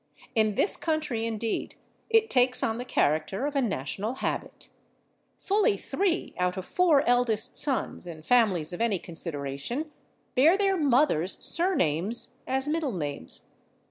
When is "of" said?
3.45-3.55, 6.57-6.65, 8.73-8.81